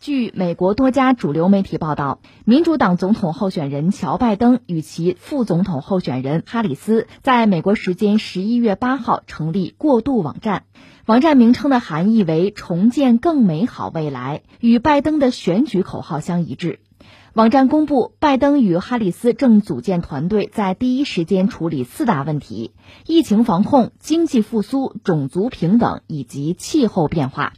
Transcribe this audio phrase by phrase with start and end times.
[0.00, 10.62] 据美国多家主流媒体报道，民主党总统候选人乔·拜登与其副总统候选人哈里斯在美国时间十一月八号成立过渡网站。
[11.04, 16.80] 网站名称的含义为“重建更美好未来”，与拜登的选举口号相一致。
[17.34, 22.72] 网站公布，拜登与哈里斯正组建团队，在第一时间处理四大问题：
[23.06, 27.52] 疫情防控、经济复苏、种族平等以及气候变化。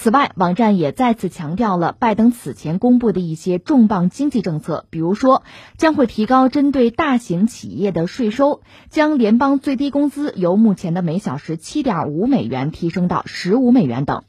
[0.00, 5.42] 此外，网站也再次强调了拜登此前公布的一些重磅经济政策，比如说
[5.76, 14.22] 将会提高针对大型企业的税收，将联邦最低工资由目前的每小时七点五美元提升到十五美元等。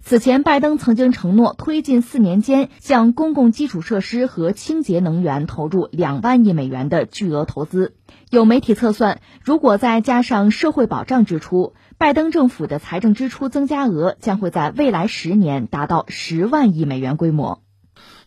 [0.00, 7.94] 此前，拜登曾经承诺推进四年间向公共基础设施和清洁能源投入两万亿美元的巨额投资。
[8.30, 17.60] 有媒体测算，如果再加上社会保障支出，拜登政府的财政支出增加额将会在未来十年达到十万亿美元规模。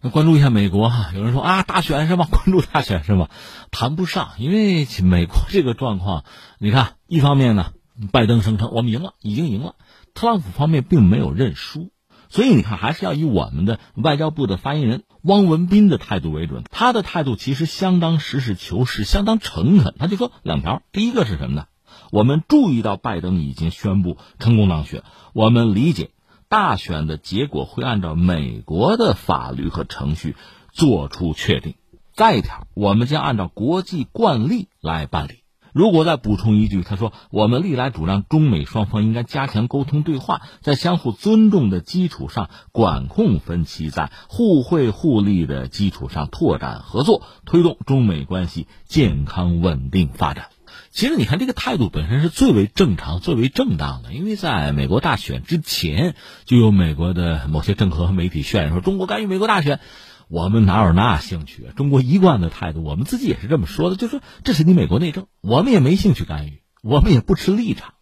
[0.01, 2.27] 那关注一下美国哈，有人说啊，大选是吗？
[2.29, 3.29] 关注大选是吗？
[3.71, 6.25] 谈不上，因为美国这个状况，
[6.59, 7.71] 你看，一方面呢，
[8.11, 9.75] 拜登声称我们赢了，已经赢了；
[10.13, 11.91] 特朗普方面并没有认输，
[12.27, 16.65] 所以你看，还是要以我们的外交部的发言人汪文斌的态度为准。
[16.69, 19.95] 他的态度其实相当实事求是，相当诚恳。
[19.97, 21.67] 他就说两条，第一个是什么呢？
[22.11, 26.11] 我们注意到拜登已经宣布成功当选，我们理解
[26.49, 30.35] 大选的结果会按照美国的法律和程序
[30.73, 31.75] 做出确定。
[32.13, 35.35] 再一条，我们将按照国际惯例来办理。
[35.73, 50.49] 如果再补充一句，他说我们历来主张中美双方应该加强沟通对话，在相互尊重的基础上管控分歧，在互惠互利的基础上拓展合作，推动中美关系健康稳定发展。
[50.91, 54.13] 其实你看，这个态度本身是最为正常、最为正当的。
[54.13, 59.79] 因为在美国大选之前，就有美国的某些政客和媒体渲染说中国干预美国大选，
[60.27, 61.67] 我们哪有那兴趣？
[61.75, 67.93] 中国一贯的态度，我们自己也是这么说的，就说这是你美国内政，我们也没兴趣干预，我们也不持立场。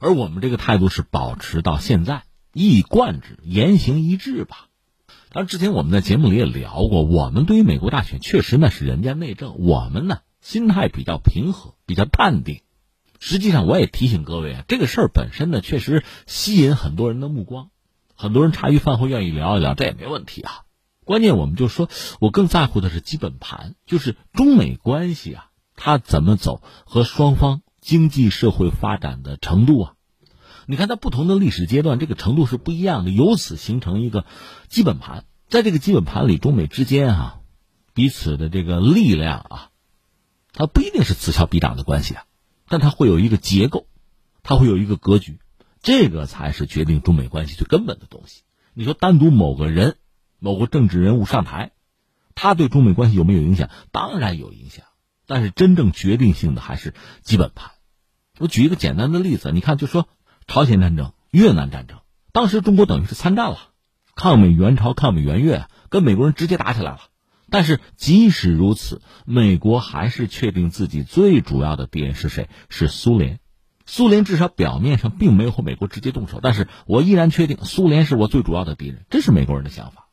[0.00, 4.66] 而我们这个态度是保持到现在，一以贯之，言行一致吧。
[5.30, 10.18] 当然，之前我们在节目里也聊过，我们对于美国大选确实那是人家内政，我们呢。
[10.42, 12.60] 心态比较平和，比较淡定。
[13.18, 17.70] 实际上，我也提醒各位啊，这个事儿本身呢，确实吸引很多人的目光，
[18.16, 20.62] 很多人茶余饭后愿意聊一聊，这也没问题啊。
[21.04, 21.88] 关键我们就说，
[22.20, 29.94] 我更在乎的是基本盘，就是中美关系啊，它怎么走和双方经济社会发展的程度啊。
[30.66, 34.24] 你看，在不同的历史阶段，这个程度是不一样的，由此形成一个
[34.68, 35.24] 基本盘。
[35.48, 37.40] 在这个基本盘里，中美之间啊，
[37.94, 39.68] 彼此的这个力量啊。
[40.52, 42.24] 它不一定是此消彼长的关系啊，
[42.68, 43.86] 但它会有一个结构，
[44.42, 45.38] 它会有一个格局，
[45.82, 48.42] 这个才是决定中美关系最根本的东西。
[48.74, 49.96] 你说单独某个人、
[50.38, 51.72] 某个政治人物上台，
[52.34, 53.70] 他对中美关系有没有影响？
[53.90, 54.84] 当然有影响，
[55.26, 57.70] 但是真正决定性的还是基本盘。
[58.38, 60.08] 我举一个简单的例子，你看，就说
[60.46, 62.00] 朝鲜战争、越南战争，
[62.32, 63.58] 当时中国等于是参战了，
[64.14, 67.00] 抗美援朝、抗美援越，跟美国人直接打起来了。
[67.52, 72.48] 但是即使如此，美国还是确定自己最主要的敌人是谁？
[72.70, 73.40] 是苏联。
[73.84, 79.04] 苏联至少表面上并没有和美国直接动手，但是我依然确定苏联是我最主要的敌人。
[79.10, 80.08] 这是美国人的想法。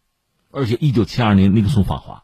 [0.52, 2.24] 而且，一九七二年尼克松访华，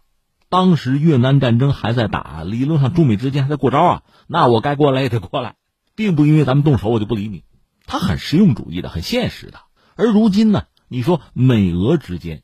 [0.49, 4.03] 当时越南战争还在打，理论上中美之间还在过招啊。
[4.27, 5.55] 那我该过来也得过来，
[5.95, 7.45] 并不因为咱们动手我就不理你。
[7.85, 9.59] 他很实用主义的，很现实的。
[9.95, 10.65] 而如今呢？
[10.89, 12.43] 你说美俄之间。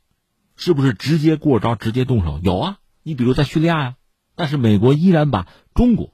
[0.61, 2.39] 是不是直接过招、直接动手？
[2.43, 3.95] 有啊，你比如在叙利亚呀，
[4.35, 6.13] 但是美国依然把中国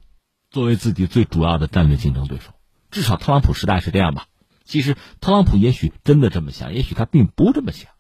[0.50, 2.53] 作为自己最主要的战略竞争对手。
[2.90, 4.28] 至少特朗普时代是这样吧？
[4.63, 7.91] 其实特朗普也许真的这么想，也许他并不这么想，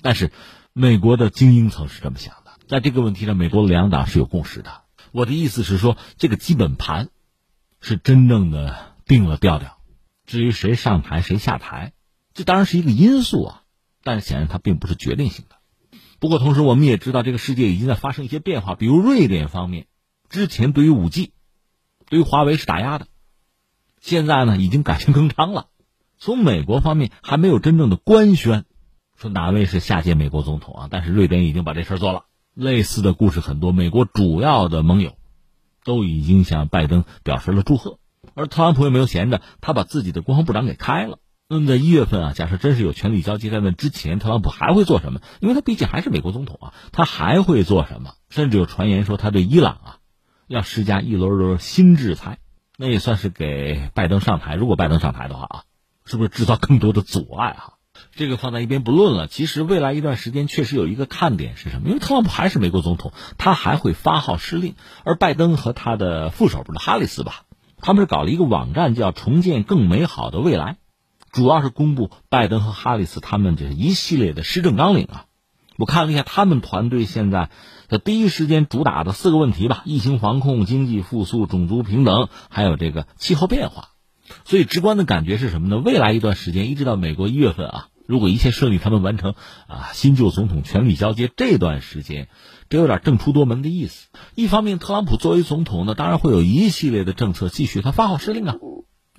[0.00, 0.30] 但是
[0.72, 2.52] 美国的精英层是这么想的。
[2.68, 4.82] 在这个问题上，美国两党是有共识的。
[5.10, 7.08] 我的意思是说，这个基本盘
[7.80, 9.76] 是真正的定了调调。
[10.24, 11.94] 至于谁上台、谁下台，
[12.32, 13.62] 这当然是一个因素啊，
[14.04, 15.56] 但是显然它并不是决定性的。
[16.20, 18.74] 不过，同时我们也知道，这个世界已经在发生一些变化。
[18.74, 19.86] 比如瑞典方面，
[20.28, 21.32] 之前对于五 G、
[22.10, 23.06] 对于华为是打压的，
[24.00, 25.68] 现在呢已经改弦更张了。
[26.18, 28.66] 从美国方面还没有真正的官宣，
[29.16, 30.88] 说哪位是下届美国总统啊？
[30.90, 32.26] 但是瑞典已经把这事做了。
[32.52, 35.16] 类似的故事很多，美国主要的盟友
[35.84, 37.98] 都已经向拜登表示了祝贺，
[38.34, 41.18] 而特朗普也没有闲着，他把自己的国防部长给开了。
[41.52, 45.20] 那么在一月份啊，假设真是有权力交接，在那之前，特朗普还会做什么？
[45.40, 48.12] 因为他毕竟还是美国总统啊，他还会做什么？
[48.28, 49.96] 甚至有传言说他对伊朗啊，
[50.46, 52.38] 要施加一轮轮新制裁，
[52.78, 54.54] 那也算是给拜登上台。
[54.54, 55.62] 如果拜登上台的话啊，
[56.04, 57.74] 是不是制造更多的阻碍啊？
[58.14, 59.26] 这个放在一边不论了。
[59.26, 61.88] 其实未来一段时间确实有一个看点是什么？
[61.88, 67.42] 因为特朗普还是美国总统，他还会发号施令，而拜登和他的副手不是哈里斯吧？
[67.82, 70.76] 他们是搞了一个网站，叫“重建更美好的未来”，
[71.32, 75.24] 主要是公布拜登和哈里斯他们这一系列的施政纲领啊。
[75.76, 77.48] 我看了一下他们团队现在
[77.88, 83.88] 的第一时间主打的四个问题吧：疫情防控、经济复苏、种族平等，还有这个气候变化。
[84.44, 85.78] 所以直观的感觉是什么呢？
[85.78, 89.34] 未来一段时间，一直到美国一月份啊，如果一切顺利，他们完成
[89.66, 92.28] 啊新旧总统权力交接这段时间，
[92.68, 94.08] 这有点政出多门的意思。
[94.34, 98.56] 一方面，特朗普作为总统呢，当然会有一系列的政策继续他发号施令啊，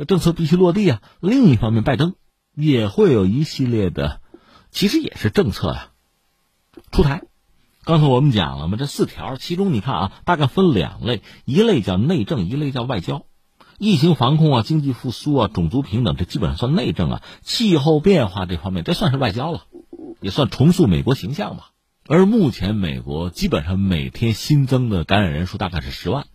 [0.06, 1.01] 政策必须落地啊。
[1.19, 2.15] 另一方面，拜登
[2.56, 4.21] 也会有一系列的，
[4.71, 5.88] 其实也是政策呀。
[6.92, 7.24] 出台，
[7.83, 13.25] 刚才我们讲了嘛，这四条，其中你看啊，大概分两类，一类叫内政，一类叫外交。
[13.77, 17.24] 疫情防控啊，经济复苏啊，种族平等，这基本上算内政啊。
[17.42, 19.65] 气候变化这方面，这算是外交了，
[20.19, 21.71] 也算重塑美国形象吧。
[22.07, 26.27] 而目前美国基本上每天新增的感染人数大概是十万，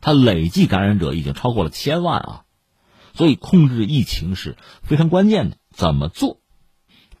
[0.00, 2.42] 它累计感染者已经超过了千万啊，
[3.14, 5.56] 所以控制疫情是非常关键的。
[5.70, 6.40] 怎么做？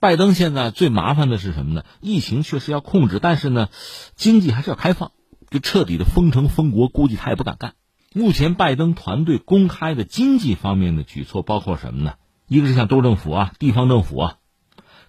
[0.00, 1.84] 拜登现在最麻烦的是什么呢？
[2.00, 3.68] 疫情确实要控制，但是呢，
[4.14, 5.12] 经济还是要开放。
[5.50, 7.74] 就彻底的封城封国，估计他也不敢干。
[8.12, 12.14] 目前拜登团队公开的经济方面的举措包括什么呢？
[12.46, 14.36] 一个是向州政府啊、地方政府啊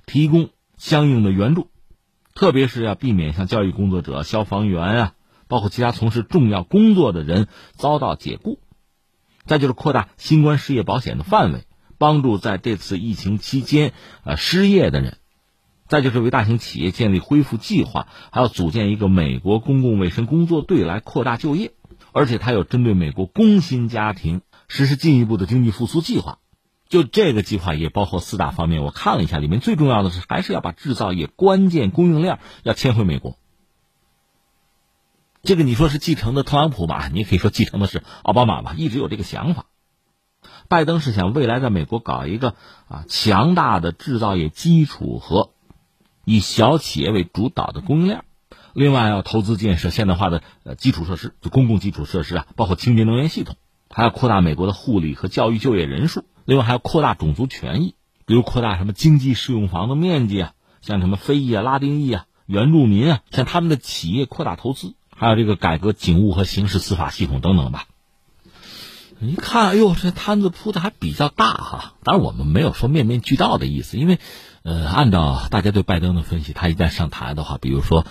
[0.05, 1.69] 提供相应的援助，
[2.33, 5.13] 特别是要避免像教育工作者、消防员啊，
[5.47, 8.59] 包括其他从事重要工作的人遭到解雇。
[9.49, 11.63] 再就是扩大新冠失业保险的范围。
[11.97, 13.91] 帮助在这次疫情期间，
[14.23, 15.17] 呃失业的人，
[15.85, 21.73] 再就是为大型企业建立恢复计划，还要组建一个美国公共卫生工作队来扩大就业，
[22.13, 26.37] 而且他有针对美国工薪家庭实施进一步的经济复苏计划。
[26.87, 33.38] 就这个计划也包括四大方面，我看了一下，里面最重要的是还是要把制造业关键供应链要迁回美国。
[35.41, 37.09] 这个你说是继承的特朗普吧？
[37.11, 38.73] 你也可以说继承的是奥巴马吧？
[38.77, 39.65] 一直有这个想法。
[40.67, 42.55] 拜登是想未来在美国搞一个
[42.87, 45.51] 啊强大的制造业基础和
[46.25, 48.23] 以小企业为主导的供应链，
[48.73, 53.55] 另外要投资建设现代化的呃基础设施，就公共基础设施啊，包括清洁能源系统，
[53.89, 57.95] 还要扩大美国的护理和教育就业人数，另外还要扩大种族权益，
[58.25, 67.87] 比如扩大什么经济适用房的面积啊，像什么非裔啊、拉丁裔啊、原住民啊，像他们的企业扩大投资，还有这个改革警务和刑事司法系统等等吧。
[69.19, 71.93] 一看，哎呦，这摊子铺的还比较大哈。
[72.05, 74.17] 当然，我们没有说面面俱到的意思，因为，
[74.63, 78.05] 呃，按照大家对拜登的分析，他一旦上台的话，比如说，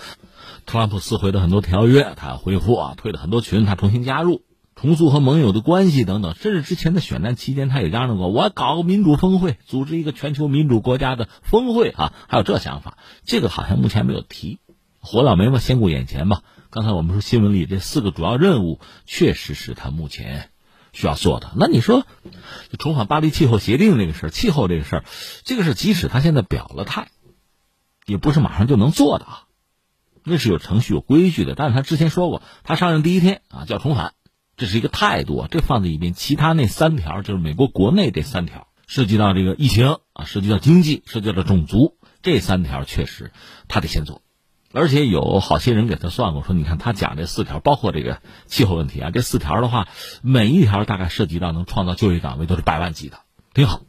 [0.67, 4.43] 特朗普撕毁的很多条约，他要恢复啊；退了很多群，他重新加入，
[4.77, 6.35] 重塑和盟友的关系等等。
[6.35, 12.99] 甚至之前的选战期间，他也嚷嚷过，我搞个民主峰会，组织一个全球民主国家的峰会啊，还有这想法。
[13.25, 14.59] 这个好像目前没有提。
[15.01, 16.43] 火老眉毛先顾眼前吧。
[16.71, 20.51] 刚才我们说新闻里这四个主要任务，确实是他目前。
[20.91, 22.07] 需要做的，那你说，
[22.79, 25.05] 重返巴黎气候协定这个事儿，气候这个事儿，
[25.45, 27.11] 这个是即使他现在表了态，
[28.07, 29.45] 也不是马上就能做的啊，
[30.25, 31.55] 那是有程序有规矩的。
[31.55, 34.15] 但是他之前说过，他上任第一天啊，叫重返，
[34.57, 36.15] 这是一个态度，这放在一边。
[36.15, 43.31] 其他那三条就是美国国内这三条，涉及到这个疫情啊，涉及到经济，涉及到种族，这三条确实
[43.69, 44.23] 他得先做。
[44.73, 49.89] 而且有好些人给他算过，说你看他讲这四条，包括这个气候问题啊，这四条的话，
[50.23, 53.21] 每一条大概涉及到能创造就业岗位都是百万级的，
[53.55, 53.81] 挺好。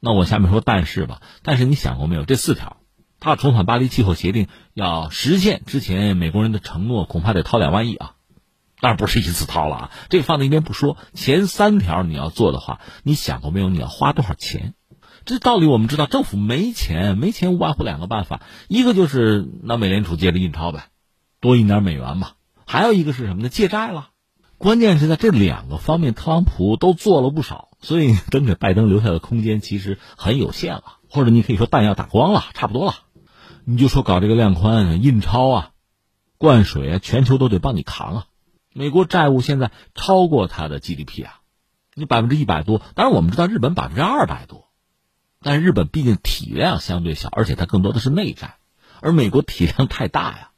[0.00, 2.24] 那我下面说但是吧，但是你想过没有？
[2.24, 2.78] 这四条，
[3.20, 8.14] 他重返巴黎气候协定要实现之前美国人的承诺，恐怕得掏两万亿啊。
[8.80, 10.98] 当然不是一次掏了啊，这个放在一边不说。
[11.14, 13.68] 前三条你要做的话，你想过没有？
[13.70, 14.74] 你要花多少钱？
[15.24, 20.88] 这道理我们知道，政府没钱，没钱无外乎两个办法，一个就是拿美联储借着印钞呗，
[21.40, 22.32] 多印点美元嘛；
[22.66, 23.48] 还有一个是什么呢？
[23.48, 24.10] 借债了。
[24.58, 32.94] 关键是在这两个方面，特朗普都做了不少，所以 等给拜登留下的空间其实很有限了，或者你可以说弹药打光了，差不多了。
[33.64, 35.70] 你就说搞这个量宽、印钞啊、
[36.36, 38.26] 灌水啊，全球都得帮你扛啊。
[38.74, 41.40] 美国债务现在超过它的 GDP 啊，
[41.94, 44.68] 你百分之一百多，当然我们知道日本百分之二百多。
[45.44, 48.56] 但日本毕竟体量相对小，而且它更多的是内债，
[49.00, 50.48] 而美国体量太大呀，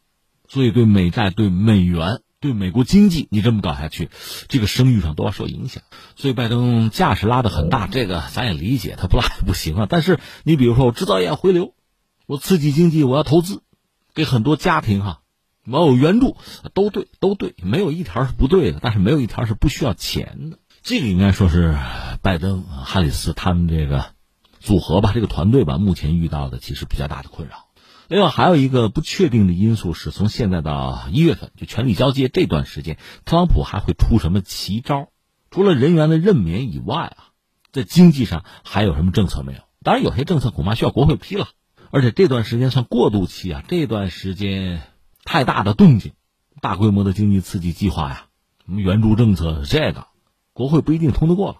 [0.48, 4.10] 所以对美债、对美元、对美国经济，你这么搞下去，
[4.46, 5.82] 这个声誉上都要受影响。
[6.14, 9.86] 所以拜登架势拉得很大，这个咱也理解，他不拉也不行啊。
[9.90, 11.74] 但是你比如说，我制造业回流，
[12.26, 13.62] 我刺激经济，我要投资，
[14.14, 15.20] 给很多家庭哈，
[15.66, 16.36] 我有援助，
[16.74, 20.58] 都对，都对，没有一条是不对的，但是没有一条是不需要钱的。
[20.84, 21.76] 这个应该说是
[22.22, 24.15] 拜登、哈里斯他们这个。
[24.66, 27.68] 组合吧，这个团队吧，目前遇到的其实比较大的困扰。
[28.08, 35.08] 另外还有一个不确定的因素是，从现在到一月份，就权力交接这段时间，特朗普还会出什么奇招？
[35.50, 37.16] 除了人员的任免以外啊，
[37.70, 39.60] 在经济上还有什么政策没有？
[39.84, 41.48] 当然，有些政策恐怕需要国会批了。
[41.92, 44.82] 而且这段时间算过渡期啊，这段时间
[45.24, 46.12] 太大的动静，
[46.60, 48.26] 大规模的经济刺激计划呀，
[48.66, 50.08] 什么援助政策，这个
[50.52, 51.58] 国会不一定通得过了。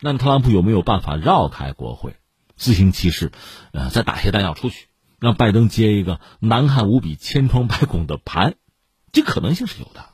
[0.00, 2.14] 那特朗普有没有办法绕开国会，
[2.56, 3.30] 自行其事，
[3.72, 4.88] 呃，再打些弹药出去？
[5.18, 8.56] 让拜登接一个难看无比、千疮百孔的盘，
[9.12, 10.04] 这可能性是有的。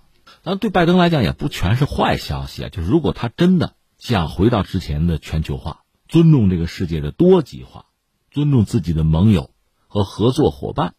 [0.42, 2.68] 但对拜登来讲，也不全是坏消息啊。
[2.68, 7.87] 就是如果他真的想回到之前的全球化，尊重这个世界的多极化，
[8.30, 9.50] 尊重自己的盟友
[9.88, 10.94] 和合作伙伴，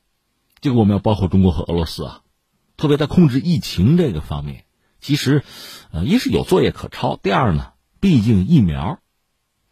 [0.61, 2.21] 这个我们要包括中国和俄罗斯啊。
[2.75, 4.65] 特别在控制疫情这个方面，
[4.99, 5.43] 其实，
[5.91, 8.99] 呃，一是有作业可抄，第二呢，毕竟疫苗，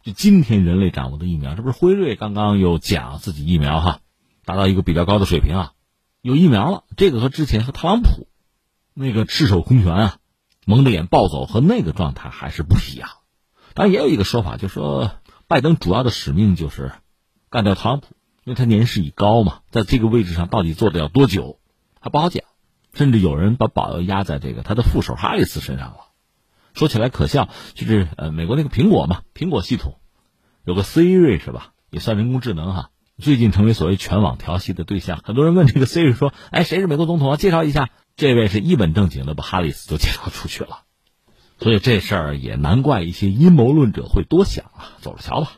[0.02, 4.00] 就今天人类掌握的疫苗，这不是辉瑞刚刚又讲自己疫苗哈。
[4.44, 5.72] 达到一个比较高的水平啊，
[6.20, 6.82] 有疫苗了。
[6.96, 8.26] 这个和之前和特朗普
[8.94, 10.16] 那个赤手空拳啊、
[10.66, 13.08] 蒙着眼暴走和那个状态还是不一样。
[13.74, 15.12] 当然，也有一个说法，就是说
[15.46, 16.90] 拜登主要的使命就是
[17.48, 18.08] 干掉特朗普，
[18.42, 21.60] 因为他年事已高嘛，在这个位置上到底做的要多久
[22.00, 22.42] 还不好讲。
[22.92, 25.96] 甚至有人把宝要压在这个他的副手哈里斯身上了。
[26.74, 29.98] 说起来可笑，就是呃，美国那个苹果嘛，苹果系统
[30.64, 31.72] 有个 Siri 是吧？
[31.90, 32.90] 也算人工智能哈。
[33.18, 37.36] 最近成为所谓全网调戏的对象，很多人问这个 Siri 说：“哎，谁是美国总统啊？
[37.36, 40.80] 介绍一下。”这位是一本正经的把哈里斯都介绍出去了，
[41.58, 45.52] 所以这事儿也难怪一些阴谋论者会多想啊，走着瞧吧。